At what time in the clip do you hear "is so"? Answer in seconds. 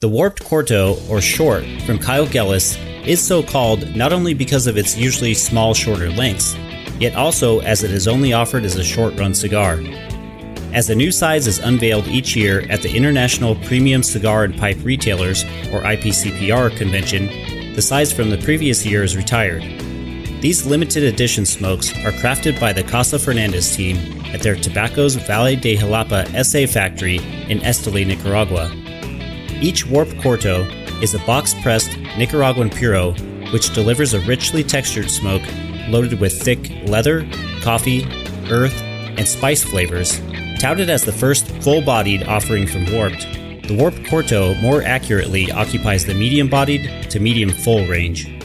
3.04-3.42